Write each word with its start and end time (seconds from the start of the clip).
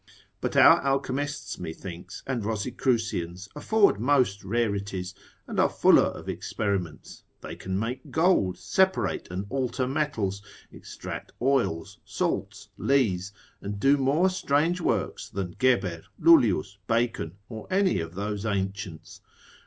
But 0.41 0.57
our 0.57 0.81
alchemists, 0.83 1.59
methinks, 1.59 2.23
and 2.25 2.43
Rosicrucians 2.43 3.47
afford 3.55 3.99
most 3.99 4.43
rarities, 4.43 5.13
and 5.45 5.59
are 5.59 5.69
fuller 5.69 6.01
of 6.05 6.27
experiments: 6.27 7.21
they 7.41 7.55
can 7.55 7.77
make 7.77 8.09
gold, 8.09 8.57
separate 8.57 9.27
and 9.29 9.45
alter 9.51 9.87
metals, 9.87 10.41
extract 10.71 11.33
oils, 11.39 11.99
salts, 12.03 12.69
lees, 12.79 13.31
and 13.61 13.79
do 13.79 13.95
more 13.95 14.31
strange 14.31 14.81
works 14.81 15.29
than 15.29 15.55
Geber, 15.59 16.01
Lullius, 16.17 16.79
Bacon, 16.87 17.33
or 17.47 17.67
any 17.69 17.99
of 17.99 18.15
those 18.15 18.43
ancients. 18.43 19.21